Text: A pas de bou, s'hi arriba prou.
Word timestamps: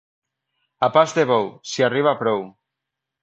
A 0.87 0.89
pas 0.95 1.13
de 1.17 1.27
bou, 1.31 1.45
s'hi 1.73 1.85
arriba 1.89 2.17
prou. 2.25 2.41